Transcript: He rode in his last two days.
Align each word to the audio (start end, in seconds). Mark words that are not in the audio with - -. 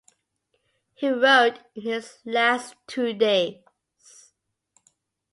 He 0.95 1.09
rode 1.11 1.63
in 1.75 1.83
his 1.83 2.17
last 2.25 2.73
two 2.87 3.13
days. 3.13 3.61